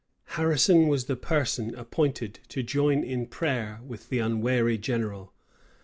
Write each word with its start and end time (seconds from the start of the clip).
Harrison 0.33 0.87
was 0.87 1.05
the 1.05 1.15
person 1.15 1.75
appointed 1.75 2.39
to 2.49 2.63
join 2.63 3.03
in 3.03 3.27
prayer 3.27 3.81
with 3.85 4.09
the 4.09 4.17
unwary 4.17 4.79
general. 4.79 5.31